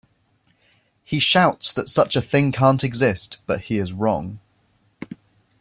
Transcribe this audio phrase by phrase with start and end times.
[1.03, 4.39] He shouts that such a thing can't exist, but he is wrong.